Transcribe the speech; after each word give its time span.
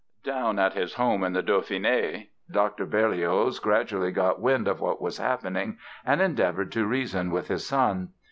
Down 0.23 0.57
at 0.57 0.73
his 0.73 0.95
home 0.95 1.23
in 1.23 1.33
the 1.33 1.43
Dauphiné 1.43 2.29
Dr. 2.49 2.87
Berlioz 2.87 3.59
gradually 3.59 4.09
got 4.11 4.41
wind 4.41 4.67
of 4.67 4.81
what 4.81 4.99
was 4.99 5.19
happening 5.19 5.77
and 6.03 6.19
endeavored 6.21 6.71
to 6.71 6.87
reason 6.87 7.29
with 7.29 7.49
his 7.49 7.67
son. 7.67 8.09